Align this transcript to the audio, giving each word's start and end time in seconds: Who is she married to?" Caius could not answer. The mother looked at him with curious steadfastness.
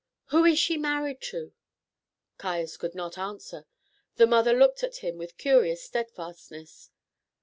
Who 0.29 0.43
is 0.45 0.57
she 0.57 0.77
married 0.77 1.21
to?" 1.29 1.53
Caius 2.39 2.75
could 2.75 2.95
not 2.95 3.19
answer. 3.19 3.67
The 4.15 4.25
mother 4.25 4.53
looked 4.53 4.83
at 4.83 4.95
him 5.05 5.19
with 5.19 5.37
curious 5.37 5.83
steadfastness. 5.83 6.89